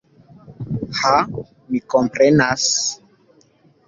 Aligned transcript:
Ha, 0.99 1.11
mi 1.73 1.81
komprenas! 1.95 2.65